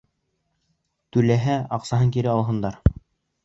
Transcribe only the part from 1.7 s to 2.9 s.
аҡсаһын кире алһындар!